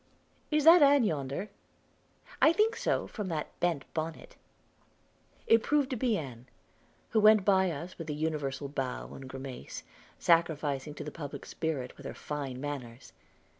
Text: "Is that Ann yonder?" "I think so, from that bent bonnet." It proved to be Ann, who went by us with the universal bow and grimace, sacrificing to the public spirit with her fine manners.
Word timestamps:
"Is 0.49 0.63
that 0.63 0.81
Ann 0.81 1.03
yonder?" 1.03 1.51
"I 2.41 2.53
think 2.53 2.75
so, 2.75 3.05
from 3.05 3.27
that 3.27 3.51
bent 3.59 3.85
bonnet." 3.93 4.35
It 5.45 5.61
proved 5.61 5.91
to 5.91 5.95
be 5.95 6.17
Ann, 6.17 6.47
who 7.11 7.19
went 7.19 7.45
by 7.45 7.69
us 7.69 7.95
with 7.99 8.07
the 8.07 8.15
universal 8.15 8.67
bow 8.67 9.13
and 9.13 9.29
grimace, 9.29 9.83
sacrificing 10.17 10.95
to 10.95 11.03
the 11.03 11.11
public 11.11 11.45
spirit 11.45 11.95
with 11.97 12.07
her 12.07 12.15
fine 12.15 12.59
manners. 12.59 13.13